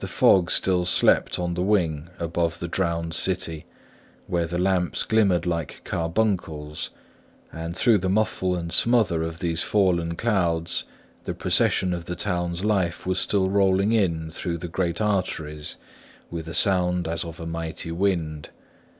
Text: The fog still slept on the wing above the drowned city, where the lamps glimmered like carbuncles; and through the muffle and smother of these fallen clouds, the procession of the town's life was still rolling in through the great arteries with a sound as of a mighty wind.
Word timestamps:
The 0.00 0.08
fog 0.08 0.50
still 0.50 0.84
slept 0.84 1.38
on 1.38 1.54
the 1.54 1.62
wing 1.62 2.08
above 2.18 2.58
the 2.58 2.66
drowned 2.66 3.14
city, 3.14 3.66
where 4.26 4.46
the 4.46 4.58
lamps 4.58 5.04
glimmered 5.04 5.46
like 5.46 5.82
carbuncles; 5.84 6.90
and 7.52 7.76
through 7.76 7.98
the 7.98 8.08
muffle 8.08 8.56
and 8.56 8.72
smother 8.72 9.22
of 9.22 9.38
these 9.38 9.62
fallen 9.62 10.16
clouds, 10.16 10.86
the 11.24 11.34
procession 11.34 11.92
of 11.94 12.06
the 12.06 12.16
town's 12.16 12.64
life 12.64 13.06
was 13.06 13.20
still 13.20 13.48
rolling 13.48 13.92
in 13.92 14.28
through 14.28 14.58
the 14.58 14.66
great 14.66 15.00
arteries 15.00 15.76
with 16.32 16.48
a 16.48 16.52
sound 16.52 17.06
as 17.06 17.24
of 17.24 17.38
a 17.38 17.46
mighty 17.46 17.92
wind. 17.92 18.48